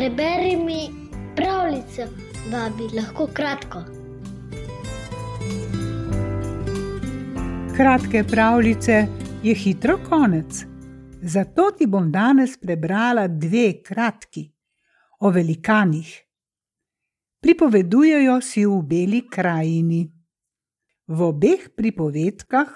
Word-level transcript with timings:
Preberi 0.00 0.56
mi 0.56 0.88
pravljico, 1.36 2.02
babi, 2.50 2.96
lahko 2.96 3.26
kratko. 3.26 3.82
Kratke 7.76 8.24
pravljice 8.24 9.06
je 9.42 9.54
hitro 9.54 9.98
konec. 10.08 10.64
Zato 11.22 11.70
ti 11.70 11.86
bom 11.86 12.12
danes 12.12 12.56
prebrala 12.56 13.26
dve 13.28 13.82
kratki 13.82 14.46
o 15.18 15.30
velikanih. 15.30 16.24
Pripovedujejo 17.40 18.40
si 18.40 18.64
v 18.66 18.82
beli 18.82 19.22
krajini. 19.28 20.02
V 21.06 21.22
obeh 21.22 21.68
pripovedkah 21.76 22.68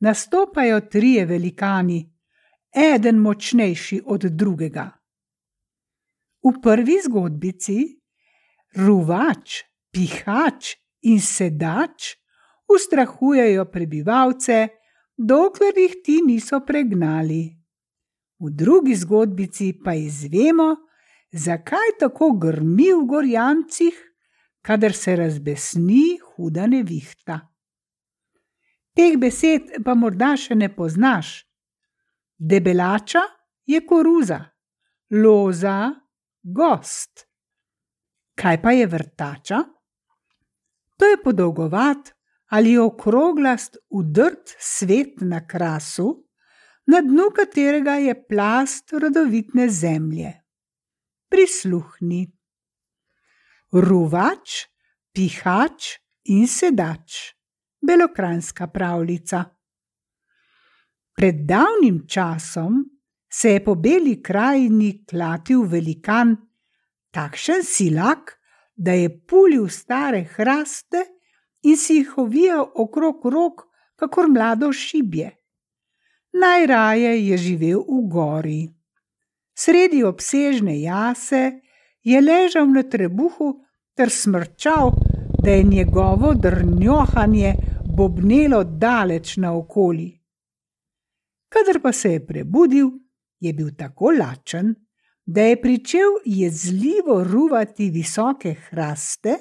nastopajo 0.00 0.80
trije 0.80 1.26
velikani, 1.26 2.12
eden 2.94 3.18
močnejši 3.18 4.02
od 4.06 4.20
drugega. 4.24 4.95
V 6.46 6.60
prvi 6.62 7.00
zgodbici 7.02 7.80
ruvač, 8.78 9.64
pihač 9.90 10.76
in 11.10 11.18
sedač 11.18 12.12
ustrahujejo 12.70 13.64
prebivalce, 13.72 14.68
dokler 15.18 15.74
jih 15.74 15.96
ti 16.04 16.20
niso 16.22 16.60
pregnali. 16.62 17.50
V 18.38 18.52
drugi 18.54 18.94
zgodbici 18.94 19.72
pa 19.82 19.96
izvemo, 19.98 20.68
zakaj 21.32 21.96
tako 21.98 22.30
grmi 22.38 22.92
v 22.94 23.02
gorjancih, 23.10 23.98
kadar 24.62 24.94
se 24.94 25.16
razbesni 25.16 26.18
huda 26.22 26.70
nevihta. 26.70 27.40
Teh 28.94 29.18
besed 29.18 29.82
pa 29.84 29.98
morda 29.98 30.36
še 30.38 30.54
ne 30.54 30.70
poznaš. 30.70 31.42
Debelača 32.38 33.24
je 33.66 33.82
koruza, 33.82 34.44
loza 35.10 36.05
gost. 36.46 37.26
Kaj 38.36 38.62
pa 38.62 38.72
je 38.72 38.86
vrtača? 38.86 39.62
To 40.96 41.04
je 41.04 41.22
podolgovat 41.22 42.12
ali 42.46 42.78
okroglast 42.78 43.76
udrt 43.90 44.54
svet 44.58 45.20
na 45.20 45.46
krasu, 45.46 46.24
na 46.86 47.00
dnu 47.00 47.30
katerega 47.34 47.98
je 47.98 48.14
plast 48.28 48.92
rodovitne 48.92 49.68
zemlje. 49.68 50.30
Prisluhni. 51.28 52.22
Ruvač, 53.72 54.70
pihač 55.12 55.98
in 56.30 56.46
sedač 56.46 57.34
belokranska 57.82 58.66
pravljica. 58.66 59.44
Pred 61.16 61.42
davnim 61.48 62.04
časom 62.08 62.84
se 63.38 63.50
je 63.50 63.64
po 63.64 63.74
beli 63.74 64.22
krajini 64.22 65.04
klatil 65.04 65.66
velikan, 65.68 66.36
takšen 67.12 67.60
silak, 67.64 68.32
da 68.76 68.92
je 68.96 69.10
pulil 69.28 69.68
stare 69.68 70.22
hraste 70.36 71.02
in 71.62 71.76
si 71.76 71.98
jih 71.98 72.14
ovijal 72.18 72.64
okrog 72.74 73.26
rok, 73.26 73.66
kakor 73.96 74.30
mlado 74.32 74.72
šibje. 74.72 75.30
Najraje 76.32 77.12
je 77.28 77.36
živel 77.36 77.84
v 77.84 78.00
gori. 78.08 78.62
Sredi 79.56 80.02
obsežne 80.04 80.80
jase 80.80 81.60
je 82.04 82.20
ležal 82.20 82.68
na 82.72 82.82
trebuhu 82.82 83.52
ter 83.96 84.10
smrčal, 84.10 84.92
da 85.44 85.50
je 85.50 85.62
njegovo 85.62 86.34
drnjohanje 86.34 87.54
bobnelo 87.96 88.64
daleč 88.64 89.36
naokoli. 89.36 90.12
Kadar 91.48 91.80
pa 91.82 91.92
se 91.92 92.12
je 92.12 92.26
prebudil, 92.26 93.05
je 93.40 93.52
bil 93.52 93.70
tako 93.78 94.10
lačen, 94.18 94.74
da 95.26 95.42
je 95.42 95.60
pričel 95.62 96.10
jezljivo 96.24 97.24
ruvati 97.24 97.90
visoke 97.90 98.54
hraste 98.54 99.36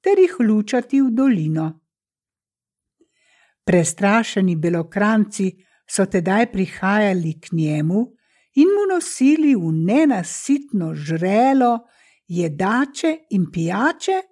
ter 0.00 0.18
jih 0.18 0.36
lučati 0.48 1.00
v 1.00 1.10
dolino. 1.10 1.80
Prestrašeni 3.64 4.56
belokranci 4.56 5.50
so 5.90 6.06
tedaj 6.06 6.52
prihajali 6.52 7.40
k 7.40 7.52
njemu 7.52 8.00
in 8.54 8.68
mu 8.74 8.94
nosili 8.94 9.54
v 9.54 9.72
nenasitno 9.72 10.94
žrelo 10.94 11.78
jedače 12.26 13.16
in 13.30 13.46
pijače, 13.52 14.22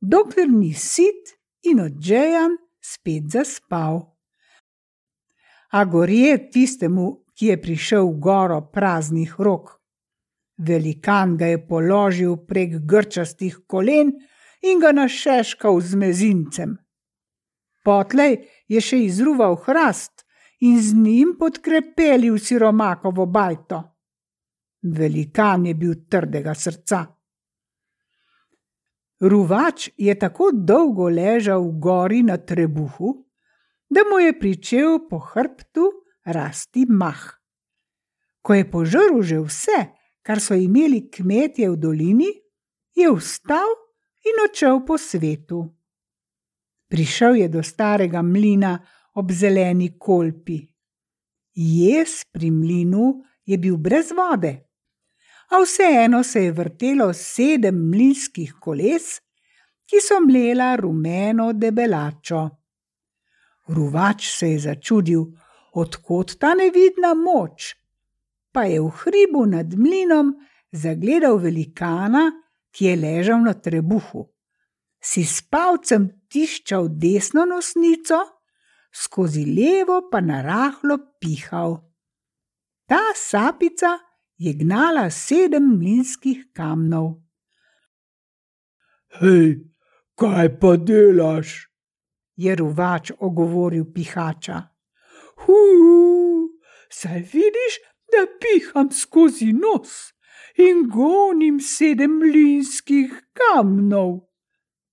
dokler 0.00 0.48
ni 0.48 0.74
sit 0.74 1.36
in 1.62 1.80
odžejan 1.80 2.56
spet 2.80 3.28
zaspal. 3.32 4.00
A 5.70 5.84
gorje 5.84 6.50
tistemu, 6.50 7.24
ki 7.40 7.46
je 7.46 7.56
prišel 7.56 8.04
v 8.04 8.18
goro 8.20 8.60
praznih 8.68 9.32
rok. 9.40 9.80
Velikan 10.60 11.38
ga 11.40 11.46
je 11.48 11.60
položil 11.66 12.34
prek 12.36 12.74
grčastih 12.84 13.62
kolen 13.64 14.10
in 14.60 14.76
ga 14.76 14.92
našeškal 14.92 15.80
z 15.80 15.96
mezincem. 15.96 16.74
Potlej 17.80 18.44
je 18.68 18.80
še 18.84 18.98
izruval 19.06 19.56
hrast 19.64 20.26
in 20.60 20.76
z 20.84 20.92
njim 20.92 21.32
podkrepelil 21.40 22.36
siromakovo 22.36 23.24
bajto. 23.24 23.80
Velikan 24.84 25.64
je 25.64 25.74
bil 25.74 25.94
trdega 26.12 26.52
srca. 26.52 27.00
Ruvač 29.24 29.88
je 29.96 30.12
tako 30.12 30.52
dolgo 30.52 31.08
ležal 31.08 31.64
v 31.64 31.72
gori 31.80 32.20
na 32.20 32.36
trebuhu, 32.36 33.16
da 33.88 34.04
mu 34.04 34.20
je 34.20 34.36
pričel 34.36 35.08
po 35.08 35.24
hrbtu 35.32 35.99
rasti 36.24 36.86
mah. 36.88 37.20
Ko 38.42 38.54
je 38.54 38.64
požrl 38.64 39.20
že 39.22 39.40
vse, 39.40 39.80
kar 40.22 40.40
so 40.40 40.54
imeli 40.54 41.10
kmetje 41.10 41.70
v 41.70 41.76
dolini, 41.76 42.30
je 42.96 43.08
vstal 43.12 43.68
in 44.24 44.44
odšel 44.44 44.84
po 44.84 44.98
svetu. 44.98 45.64
Prišel 46.90 47.34
je 47.44 47.48
do 47.48 47.62
starega 47.62 48.22
mlina 48.22 48.76
ob 49.14 49.30
zeleni 49.30 49.94
kolpi. 49.98 50.58
Jez 51.54 52.24
pri 52.32 52.50
mlinu 52.50 53.22
je 53.46 53.56
bil 53.58 53.76
brez 53.76 54.10
vode 54.10 54.70
a 55.50 55.58
vseeno 55.62 56.22
se 56.22 56.44
je 56.44 56.52
vrtelo 56.52 57.12
sedem 57.12 57.88
mlinskih 57.90 58.54
koles, 58.60 59.18
ki 59.86 59.98
so 59.98 60.20
mlela 60.22 60.76
rumeno 60.76 61.52
debelačo. 61.52 62.42
Ruvač 63.74 64.28
se 64.30 64.50
je 64.52 64.58
začudil, 64.58 65.24
odkot 65.72 66.38
ta 66.40 66.54
nevidna 66.54 67.14
moč, 67.14 67.74
pa 68.52 68.64
je 68.66 68.80
v 68.80 68.90
hribu 69.02 69.46
nad 69.46 69.74
mlinom 69.74 70.34
zagledal 70.72 71.38
velikana, 71.38 72.30
ki 72.70 72.86
je 72.86 72.96
ležal 72.96 73.42
na 73.42 73.54
trebuhu. 73.54 74.28
Si 75.02 75.24
s 75.24 75.42
palcem 75.42 76.06
tiščal 76.30 76.90
desno 77.02 77.46
nosnico, 77.48 78.20
skozi 78.92 79.46
levo 79.46 80.10
pa 80.10 80.20
narahlo 80.20 80.98
pihal. 81.18 81.80
Ta 82.86 83.14
sapica 83.14 83.96
je 84.38 84.52
gnala 84.54 85.08
sedem 85.10 85.66
mlinskih 85.78 86.50
kamnov. 86.54 87.18
Hej, 89.18 89.66
kaj 90.14 90.46
pa 90.60 90.76
delaš? 90.76 91.70
je 92.40 92.56
ruvač 92.56 93.12
ogovoril 93.18 93.84
pihača. 93.92 94.62
Hu, 95.50 96.48
saj 96.90 97.18
vidiš, 97.32 97.74
da 98.12 98.26
piham 98.40 98.90
skozi 98.92 99.52
nos 99.52 100.12
in 100.58 100.88
gonim 100.94 101.60
sedem 101.60 102.18
mlinskih 102.18 103.10
kamnov, 103.38 104.12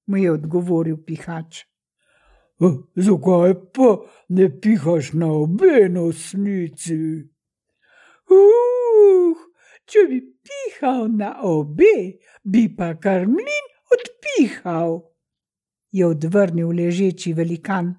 mu 0.07 0.17
je 0.17 0.31
odgovoril 0.31 0.97
pihač. 1.05 1.65
Zakaj 2.95 3.53
pa 3.73 3.89
ne 4.29 4.47
pihaš 4.61 5.11
na 5.13 5.29
obe 5.43 5.89
nosnici? 5.93 6.97
Uh, 8.33 9.37
če 9.85 10.07
bi 10.09 10.21
pihal 10.47 11.05
na 11.19 11.35
obe, 11.45 12.17
bi 12.43 12.65
pa 12.77 12.95
kar 13.03 13.29
mlin 13.29 13.69
odpihal, 13.93 14.99
je 15.93 16.05
odvrnil 16.05 16.73
ležeči 16.81 17.37
velikan. 17.37 17.93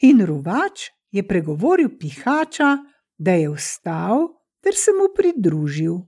In 0.00 0.24
ruvač 0.26 0.90
je 1.10 1.22
pregovoril 1.26 1.90
pihača, 1.98 2.78
da 3.18 3.32
je 3.36 3.50
vstal 3.50 4.28
ter 4.60 4.74
se 4.74 4.92
mu 4.92 5.08
pridružil. 5.16 5.98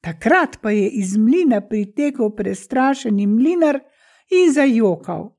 Takrat 0.00 0.58
pa 0.62 0.70
je 0.70 0.90
iz 0.90 1.16
mlina 1.16 1.60
pritekel 1.60 2.30
prestrašeni 2.36 3.26
mlinar 3.26 3.80
in 4.30 4.52
zajokal: 4.52 5.32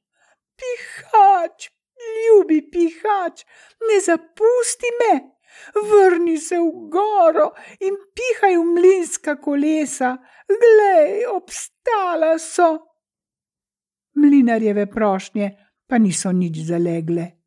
Pihač, 0.57 1.69
ljubi 2.15 2.59
pihač, 2.71 3.45
ne 3.87 4.01
zapusti 4.01 4.91
me! 4.99 5.35
vrni 5.89 6.37
se 6.37 6.57
v 6.59 6.89
goro 6.91 7.53
in 7.79 7.95
pihaj 8.15 8.57
v 8.57 8.65
mlinska 8.75 9.35
kolesa, 9.41 10.17
glej, 10.47 11.25
obstala 11.31 12.35
so. 12.39 12.69
Mlinarjeve 14.15 14.85
prošnje 14.91 15.49
pa 15.87 15.97
niso 15.97 16.31
nič 16.31 16.59
zalegle. 16.67 17.44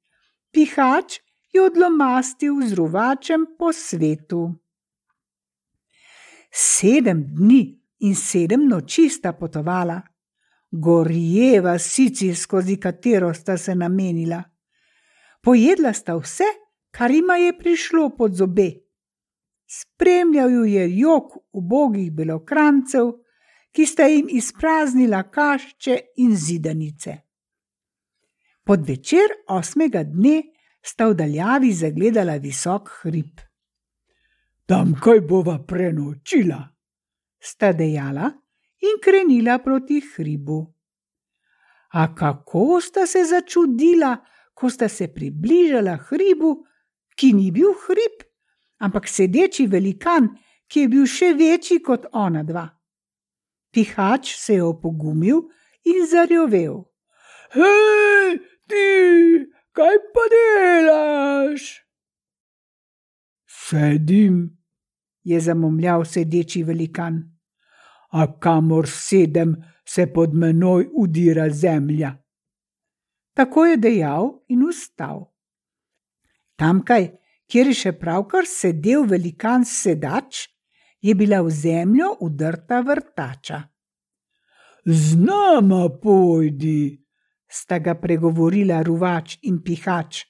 Pihač 0.50 1.20
je 1.52 1.62
odlomastil 1.62 2.62
z 2.66 2.72
ruvačem 2.72 3.46
po 3.58 3.72
svetu. 3.72 4.48
Sedem 6.50 7.24
dni 7.36 7.62
in 7.98 8.14
sedem 8.14 8.68
noči 8.68 9.08
sta 9.08 9.32
potovala, 9.32 10.00
gorjeva 10.70 11.78
sici, 11.78 12.34
skozi 12.34 12.76
katero 12.80 13.34
sta 13.34 13.56
se 13.56 13.74
namenila. 13.74 14.42
Pojedla 15.42 15.92
sta 15.92 16.16
vse, 16.16 16.48
kar 16.90 17.10
jima 17.10 17.36
je 17.36 17.58
prišlo 17.58 18.10
pod 18.16 18.34
zobe. 18.34 18.70
Spremljal 19.68 20.50
ju 20.50 20.64
je 20.64 20.98
jok 20.98 21.36
ubogih 21.52 22.12
belokrancev, 22.12 23.12
ki 23.72 23.86
sta 23.86 24.06
jim 24.08 24.26
izpraznila 24.30 25.22
kašče 25.30 25.98
in 26.16 26.36
zidanice. 26.36 27.27
Pod 28.68 28.84
večer 28.88 29.30
osmega 29.48 30.02
dne 30.04 30.42
sta 30.84 31.06
v 31.08 31.14
daljavi 31.16 31.70
zagledala 31.72 32.34
visok 32.36 32.90
hrib. 33.00 33.38
Tam 34.68 34.90
kaj 34.92 35.22
bova 35.24 35.54
prenočila, 35.64 36.58
sta 37.40 37.70
dejala 37.72 38.28
in 38.84 38.98
krenila 39.00 39.56
proti 39.64 40.02
hribu. 40.04 40.58
A 41.96 42.14
kako 42.14 42.80
sta 42.84 43.06
se 43.06 43.22
začudila, 43.24 44.10
ko 44.52 44.68
sta 44.70 44.88
se 44.88 45.08
približala 45.14 45.96
hribu, 46.10 46.52
ki 47.16 47.32
ni 47.32 47.48
bil 47.50 47.72
hrib, 47.86 48.20
ampak 48.84 49.08
sedeči 49.08 49.64
velikan, 49.66 50.28
ki 50.68 50.84
je 50.84 50.92
bil 50.92 51.08
še 51.08 51.32
večji 51.40 51.80
kot 51.80 52.04
ona 52.12 52.44
dva. 52.44 52.68
Pihač 53.72 54.36
se 54.36 54.60
je 54.60 54.62
opogumil 54.62 55.40
in 55.88 56.04
zarjovel. 56.04 56.84
Hej, 57.56 58.44
ti, 58.68 59.48
kaj 59.72 59.96
pa 60.14 60.24
delaš? 60.34 61.66
Sedim, 63.48 64.44
je 65.24 65.40
zamomljal 65.40 66.04
sedeči 66.04 66.62
velikan. 66.62 67.20
A 68.12 68.24
kamor 68.40 68.88
sedem, 68.88 69.56
se 69.88 70.06
pod 70.12 70.34
menoj 70.34 70.88
udira 70.92 71.50
zemlja. 71.50 72.12
Tako 73.34 73.66
je 73.66 73.76
dejal 73.76 74.30
in 74.48 74.64
ustal. 74.68 75.24
Tamkaj, 76.60 77.08
kjer 77.48 77.70
je 77.72 77.76
še 77.82 77.92
pravkar 77.96 78.48
sedel 78.48 79.06
velikan 79.08 79.64
sedač, 79.64 80.48
je 81.00 81.14
bila 81.14 81.40
v 81.46 81.52
zemljo 81.54 82.10
udrta 82.26 82.80
vrtača. 82.84 83.62
Z 84.84 85.16
nama 85.20 85.86
pojdi, 86.02 86.98
sta 87.48 87.78
ga 87.78 87.94
pregovorila 87.94 88.82
ruvač 88.82 89.38
in 89.42 89.62
pihač. 89.62 90.24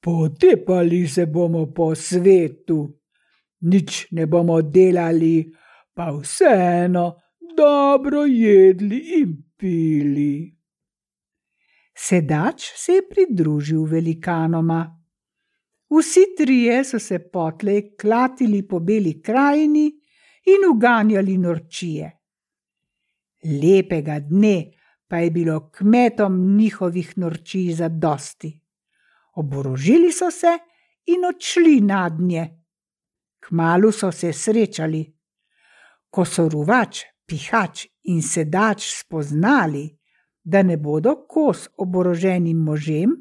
Potepali 0.00 1.06
se 1.08 1.26
bomo 1.26 1.66
po 1.72 1.94
svetu, 1.94 2.84
nič 3.66 4.12
ne 4.12 4.26
bomo 4.26 4.60
delali, 4.62 5.48
pa 5.94 6.12
vseeno 6.12 7.06
dobro 7.56 8.24
jedli 8.28 9.00
in 9.20 9.32
pili. 9.56 10.52
Sedač 11.96 12.72
se 12.76 12.92
je 12.92 13.08
pridružil 13.08 13.86
velikanoma. 13.88 14.84
Vsi 15.90 16.24
trije 16.36 16.84
so 16.84 16.98
se 16.98 17.18
potlej 17.18 17.96
klatili 17.96 18.62
po 18.68 18.80
beli 18.80 19.22
krajini 19.22 19.86
in 20.52 20.68
uganjali 20.70 21.38
norčije. 21.38 22.10
Lepega 23.62 24.18
dne 24.20 24.56
pa 25.08 25.18
je 25.18 25.30
bilo 25.30 25.70
kmetom 25.70 26.56
njihovih 26.56 27.18
norčij 27.18 27.72
za 27.72 27.88
dosti. 27.88 28.60
Oborožili 29.34 30.12
so 30.12 30.30
se 30.30 30.58
in 31.06 31.24
odšli 31.24 31.80
na 31.80 32.08
dnje. 32.08 32.48
Kmalu 33.40 33.92
so 33.92 34.12
se 34.12 34.32
srečali. 34.32 35.04
Ko 36.10 36.24
so 36.24 36.48
ruvač, 36.48 37.04
pihač 37.26 37.86
in 38.02 38.22
sedač 38.22 38.86
spoznali, 39.00 39.90
da 40.44 40.62
ne 40.62 40.76
bodo 40.76 41.26
kos 41.28 41.68
oboroženim 41.76 42.58
možem, 42.58 43.12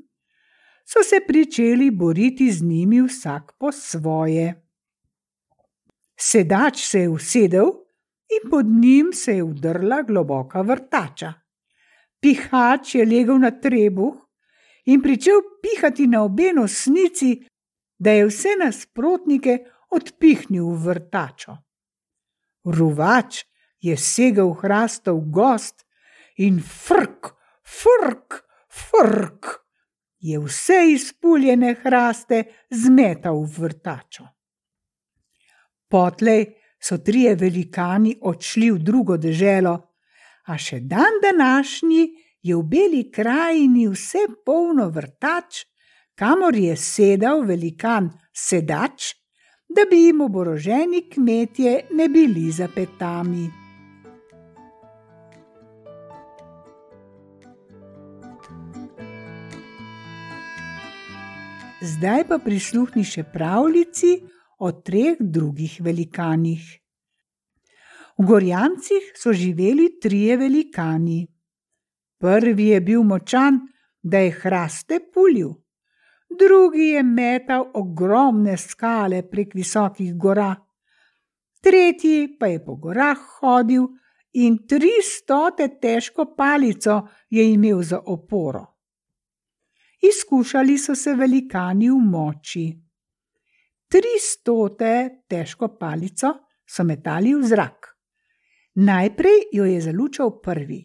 so 0.85 1.03
se 1.03 1.19
pričeli 1.27 1.91
boriti 1.91 2.51
z 2.51 2.63
njimi 2.63 3.01
vsak 3.01 3.55
po 3.59 3.71
svoje. 3.71 4.61
Sedač 6.17 6.85
se 6.85 6.99
je 6.99 7.09
usedel 7.09 7.71
in 8.29 8.49
pod 8.49 8.65
njim 8.65 9.09
se 9.13 9.35
je 9.35 9.43
udrla 9.43 10.01
globoka 10.01 10.61
vrtača. 10.61 11.33
Pihač 12.25 12.95
je 12.95 13.05
legel 13.05 13.37
na 13.37 13.51
trebuh 13.53 14.17
in 14.89 15.01
pričel 15.01 15.43
pihati 15.61 16.07
na 16.09 16.23
obe 16.25 16.49
nosnici, 16.57 17.37
da 18.01 18.11
je 18.17 18.25
vse 18.25 18.55
nasprotnike 18.57 19.59
odpihnil 19.93 20.65
v 20.73 20.79
vrtačo. 20.87 21.53
Ruvač 22.65 23.45
je 23.77 23.93
segel 23.97 24.55
hrastov 24.57 25.21
gost 25.29 25.85
in 26.41 26.57
frk, 26.57 27.29
frk, 27.61 28.41
frk 28.73 29.53
je 30.25 30.41
vse 30.41 30.81
izpuljene 30.97 31.75
hraste 31.83 32.43
zmetal 32.73 33.45
v 33.45 33.67
vrtačo. 33.69 34.25
Potlej 35.87 36.47
so 36.81 36.97
trije 36.97 37.35
velikani 37.37 38.17
odšli 38.21 38.71
v 38.71 38.81
drugo 38.81 39.21
deželo, 39.21 39.77
a 40.45 40.57
še 40.57 40.79
dan 40.79 41.21
današnji 41.23 42.07
je 42.41 42.55
v 42.55 42.63
beli 42.63 43.03
krajini 43.11 43.87
vse 43.89 44.27
polno 44.45 44.89
vrtač, 44.89 45.65
kamor 46.15 46.55
je 46.55 46.75
sedel 46.77 47.41
velikan 47.43 48.11
sedač 48.31 49.15
da 49.75 49.81
bi 49.89 49.97
jim 50.05 50.21
oboroženi 50.21 51.09
kmetje 51.09 51.81
ne 51.91 52.07
bili 52.09 52.51
za 52.51 52.67
petami. 52.75 53.49
Zdaj 61.81 62.23
pa 62.27 62.37
prisluhni 62.41 63.03
še 63.05 63.23
pravljici 63.33 64.15
o 64.59 64.71
treh 64.71 65.19
drugih 65.19 65.77
velikanih. 65.83 66.63
V 68.17 68.25
Gorjancih 68.25 69.11
so 69.15 69.33
živeli 69.33 69.99
trije 70.01 70.37
velikani. 70.37 71.27
Prvi 72.19 72.67
je 72.67 72.81
bil 72.81 73.03
močan, 73.03 73.59
da 74.01 74.17
je 74.17 74.31
hraste 74.31 74.99
pulil 75.13 75.53
drugi 76.29 76.87
je 76.87 77.03
metal 77.03 77.71
ogromne 77.73 78.57
skale 78.57 79.21
prek 79.29 79.53
visokih 79.53 80.15
gora, 80.15 80.55
tretji 81.61 82.37
pa 82.39 82.47
je 82.47 82.63
po 82.65 82.75
gorah 82.75 83.17
hodil 83.39 83.87
in 84.33 84.57
tri 84.67 84.91
stote 85.03 85.67
težko 85.81 86.33
palico 86.37 87.01
je 87.29 87.51
imel 87.53 87.81
za 87.81 87.99
oporo. 88.05 88.65
Izkušali 90.01 90.77
so 90.77 90.95
se 90.95 91.13
velikani 91.13 91.89
v 91.89 91.97
moči. 91.97 92.65
Tri 93.87 94.19
stote 94.21 95.23
težko 95.29 95.77
palico 95.79 96.33
so 96.67 96.83
metali 96.83 97.33
v 97.33 97.47
zrak. 97.47 97.94
Najprej 98.75 99.39
jo 99.51 99.65
je 99.65 99.81
zalučal 99.81 100.41
prvi. 100.41 100.81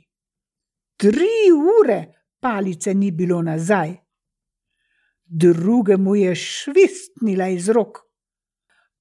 Tri 0.97 1.51
ure 1.81 2.05
palice 2.41 2.95
ni 2.95 3.11
bilo 3.11 3.43
nazaj 3.43 3.97
drugemu 5.31 6.17
je 6.17 6.35
švistnila 6.35 7.49
iz 7.49 7.69
rok. 7.69 7.99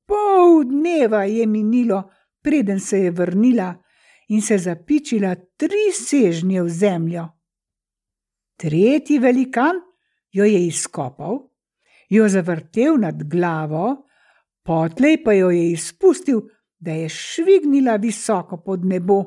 Pol 0.06 0.64
dneva 0.64 1.24
je 1.24 1.46
minilo, 1.46 2.04
preden 2.42 2.80
se 2.80 3.00
je 3.00 3.12
vrnila 3.12 3.74
in 4.28 4.42
se 4.42 4.58
zapičila 4.58 5.36
tri 5.58 5.90
sežnje 5.94 6.62
v 6.62 6.70
zemljo. 6.70 7.28
Tretji 8.58 9.20
velikan 9.20 9.76
jo 10.32 10.46
je 10.46 10.66
izkopal, 10.68 11.50
jo 12.10 12.28
zavrtel 12.30 12.98
nad 12.98 13.24
glavo, 13.24 14.06
potlej 14.64 15.24
pa 15.24 15.34
jo 15.34 15.50
je 15.50 15.72
izpustil, 15.72 16.42
da 16.80 16.92
je 16.92 17.10
švignila 17.10 17.96
visoko 17.96 18.58
pod 18.58 18.86
nebo. 18.86 19.24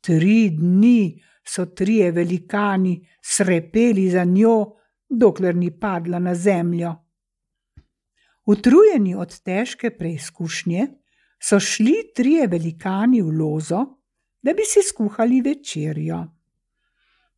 Tri 0.00 0.50
dni 0.50 1.22
so 1.46 1.66
trije 1.66 2.10
velikani 2.12 3.08
srepeli 3.22 4.10
za 4.10 4.24
njo, 4.24 4.76
dokler 5.08 5.56
ni 5.56 5.70
padla 5.80 6.18
na 6.18 6.34
zemljo. 6.34 6.94
Utrujeni 8.46 9.14
od 9.14 9.40
težke 9.40 9.90
preizkušnje, 9.90 10.86
so 11.42 11.60
šli 11.60 11.94
trije 12.14 12.46
velikani 12.46 13.22
v 13.22 13.30
lozo, 13.38 13.84
da 14.42 14.52
bi 14.52 14.64
si 14.64 14.82
skuhali 14.88 15.40
večerjo. 15.40 16.24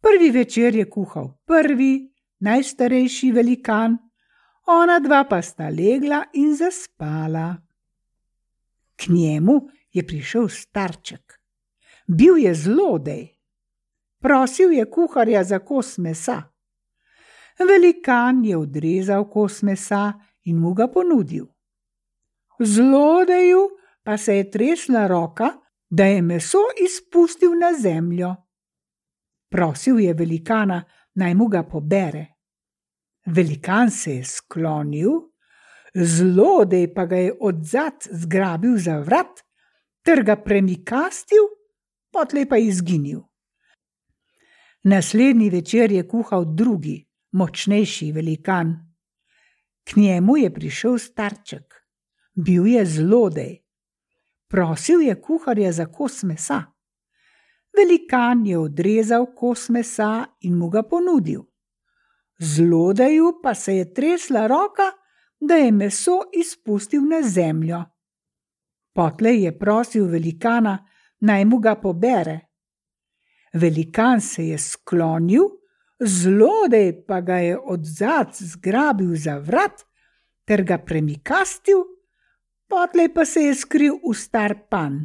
Prvi 0.01 0.31
večer 0.31 0.75
je 0.75 0.91
kuhal 0.91 1.29
prvi, 1.47 2.13
najstarejši 2.39 3.33
velikan, 3.33 3.99
ona 4.67 4.99
dva 4.99 5.25
pa 5.25 5.43
sta 5.43 5.69
legla 5.69 6.25
in 6.33 6.57
zaspala. 6.57 7.72
K 9.03 9.09
njemu 9.09 9.69
je 9.93 10.07
prišel 10.07 10.49
starček. 10.49 11.41
Bil 12.07 12.39
je 12.39 12.55
zlodej. 12.55 13.29
Prosil 14.19 14.73
je 14.73 14.91
kuharja 14.91 15.45
za 15.45 15.59
kos 15.59 15.99
mesa. 15.99 16.43
Velikan 17.59 18.45
je 18.45 18.57
odrezal 18.57 19.31
kos 19.31 19.63
mesa 19.63 20.13
in 20.45 20.59
mu 20.59 20.75
ga 20.75 20.89
ponudil. 20.89 21.47
Zlodeju 22.61 23.69
pa 24.03 24.17
se 24.17 24.37
je 24.37 24.51
tresla 24.51 25.07
roka, 25.07 25.51
da 25.91 26.05
je 26.05 26.23
meso 26.23 26.59
izpustil 26.85 27.51
na 27.59 27.79
zemljo. 27.79 28.35
Prosil 29.51 30.01
je 30.01 30.15
velikana, 30.15 30.85
naj 31.15 31.35
mu 31.35 31.49
ga 31.49 31.63
pobere. 31.63 32.27
Velikan 33.27 33.91
se 33.91 34.15
je 34.15 34.25
sklonil, 34.25 35.11
zlodej 35.95 36.95
pa 36.95 37.07
ga 37.07 37.17
je 37.17 37.33
odzad 37.41 38.09
zgrabil 38.11 38.79
za 38.79 38.99
vrat, 38.99 39.45
ter 40.03 40.23
ga 40.25 40.37
premikastil, 40.37 41.49
potlej 42.13 42.49
pa 42.49 42.59
izginil. 42.59 43.23
Naslednji 44.85 45.51
večer 45.51 45.93
je 45.93 46.09
kuhal 46.09 46.45
drugi, 46.45 47.07
močnejši 47.33 48.13
velikan. 48.13 48.75
K 49.85 49.97
njemu 49.97 50.37
je 50.37 50.55
prišel 50.55 50.99
starček, 50.99 51.75
bil 52.35 52.67
je 52.67 52.87
zlodej. 52.87 53.59
Prosil 54.49 55.01
je 55.01 55.15
kuharja 55.21 55.73
za 55.73 55.87
kos 55.87 56.23
mesa. 56.23 56.63
Velikan 57.77 58.47
je 58.47 58.59
odrezal 58.59 59.27
kos 59.35 59.69
mesa 59.69 60.27
in 60.41 60.59
mu 60.59 60.69
ga 60.69 60.83
ponudil. 60.83 61.43
Zlodeju 62.39 63.39
pa 63.43 63.55
se 63.55 63.77
je 63.77 63.95
tresla 63.95 64.47
roka, 64.47 64.91
da 65.43 65.55
je 65.55 65.73
meso 65.73 66.21
izpustil 66.33 67.03
na 67.03 67.23
zemljo. 67.29 67.85
Potlej 68.93 69.45
je 69.45 69.59
prosil 69.59 70.07
velikana, 70.07 70.79
naj 71.21 71.45
mu 71.45 71.59
ga 71.59 71.75
pobere. 71.75 72.41
Velikan 73.53 74.21
se 74.21 74.47
je 74.49 74.59
sklonil, 74.59 75.49
zlodej 76.01 77.05
pa 77.07 77.21
ga 77.21 77.37
je 77.37 77.59
od 77.59 77.85
zad 77.85 78.37
zgrabil 78.39 79.17
za 79.17 79.39
vrat 79.39 79.83
ter 80.45 80.63
ga 80.65 80.79
premikastil, 80.79 81.85
potlej 82.69 83.13
pa 83.15 83.25
se 83.25 83.41
je 83.41 83.55
skril 83.55 83.99
v 84.03 84.15
star 84.15 84.55
pan. 84.71 85.03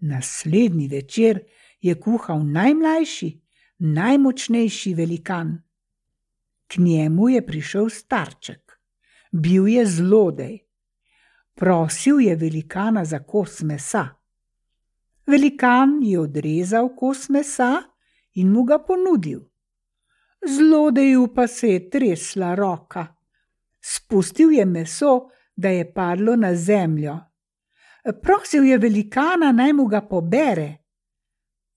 Naslednji 0.00 0.88
večer 0.88 1.40
je 1.80 1.94
kuhal 2.00 2.44
najmlajši, 2.46 3.30
najmočnejši 3.78 4.94
velikan. 4.94 5.62
K 6.66 6.80
njemu 6.80 7.28
je 7.28 7.46
prišel 7.46 7.88
starček, 7.88 8.63
bil 9.34 9.66
je 9.68 9.86
zlodej. 9.86 10.58
Prosil 11.54 12.20
je 12.20 12.36
velikana 12.36 13.04
za 13.04 13.18
kos 13.18 13.62
mesa. 13.62 14.08
Velikan 15.26 15.98
je 16.02 16.20
odrezal 16.20 16.94
kos 16.96 17.28
mesa 17.28 17.82
in 18.34 18.52
mu 18.52 18.64
ga 18.64 18.78
ponudil. 18.78 19.40
Zlodeju 20.46 21.28
pa 21.34 21.46
se 21.46 21.68
je 21.68 21.90
tresla 21.90 22.54
roka. 22.54 23.06
Spustil 23.80 24.52
je 24.52 24.64
meso, 24.64 25.28
da 25.56 25.68
je 25.68 25.92
padlo 25.92 26.36
na 26.36 26.54
zemljo. 26.54 27.18
Prosil 28.22 28.64
je 28.64 28.78
velikana, 28.78 29.52
naj 29.52 29.72
mu 29.72 29.86
ga 29.86 30.00
pobere. 30.00 30.84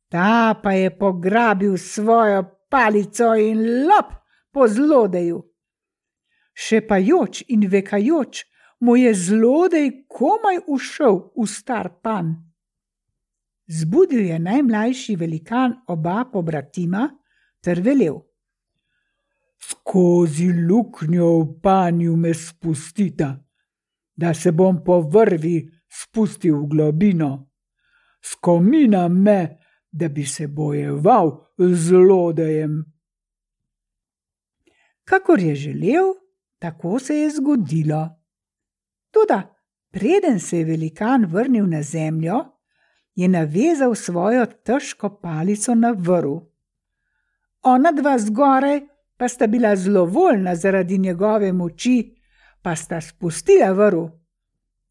Ta 0.10 0.60
pa 0.64 0.72
je 0.72 0.98
pograbil 0.98 1.78
svojo 1.78 2.44
palico 2.70 3.36
in 3.36 3.88
lop 3.88 4.14
po 4.52 4.68
zlodeju. 4.68 5.44
Še 6.58 6.82
pa 6.90 6.98
joč 6.98 7.44
in 7.54 7.68
vekajoč, 7.70 8.46
mu 8.82 8.96
je 8.98 9.14
zlodej 9.14 9.90
komaj 10.10 10.64
ušel 10.66 11.20
v 11.38 11.46
star 11.46 11.90
pan. 12.02 12.34
Zbudil 13.68 14.26
je 14.32 14.40
najmlajši 14.40 15.16
velikan 15.16 15.76
oba 15.88 16.26
pobratima 16.32 17.10
ter 17.62 17.82
velel: 17.82 18.18
Skozi 19.60 20.50
luknjo 20.54 21.30
v 21.40 21.48
panju 21.62 22.16
me 22.16 22.34
spustita, 22.34 23.34
da 24.16 24.34
se 24.34 24.52
bom 24.52 24.84
po 24.84 25.02
vrvi 25.02 25.68
spustil 25.90 26.58
v 26.62 26.68
globino. 26.68 27.32
Skomina 28.22 29.08
me, 29.08 29.58
da 29.92 30.10
bi 30.10 30.26
se 30.26 30.48
bojeval 30.48 31.54
z 31.58 31.76
zlodejem. 31.76 32.86
Kakor 35.04 35.40
je 35.40 35.56
želel, 35.56 36.14
tako 36.60 37.00
se 37.00 37.16
je 37.16 37.30
zgodilo. 37.30 38.10
Toda, 39.12 39.56
preden 39.92 40.40
se 40.40 40.58
je 40.58 40.66
velikan 40.66 41.26
vrnil 41.26 41.68
na 41.68 41.82
zemljo, 41.82 42.46
je 43.16 43.28
navezal 43.28 43.96
svojo 43.96 44.46
težko 44.46 45.20
palico 45.22 45.76
na 45.76 45.96
vrv. 45.98 46.40
Ona 47.64 47.92
dva 47.92 48.20
zgoraj 48.20 48.82
pa 49.18 49.28
sta 49.28 49.48
bila 49.48 49.76
zelo 49.76 50.06
voljna 50.06 50.56
zaradi 50.56 50.98
njegove 50.98 51.54
moči, 51.54 52.16
pa 52.62 52.76
sta 52.76 53.02
spustila 53.02 53.72
vrv 53.72 54.08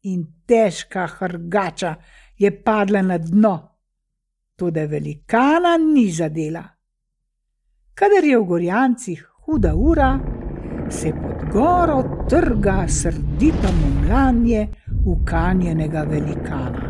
in 0.01 0.25
težka 0.47 1.07
hrgača 1.07 1.95
je 2.37 2.63
padla 2.63 3.01
na 3.01 3.17
dno, 3.17 3.77
tudi 4.55 4.85
velikana 4.85 5.77
ni 5.77 6.11
zadela. 6.11 6.63
Kadar 7.93 8.23
je 8.23 8.37
v 8.37 8.43
Gorjancih 8.43 9.27
huda 9.45 9.75
ura, 9.75 10.36
se 10.89 11.11
pod 11.11 11.51
goro 11.53 12.03
trga 12.29 12.87
srdito 12.87 13.67
mumljanje 13.81 14.67
ukanjenega 15.05 16.01
velikana. 16.01 16.86